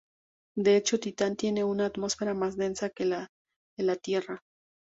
[0.57, 3.27] De hecho Titán tiene una atmósfera más densa que la
[3.77, 4.41] de la Tierra.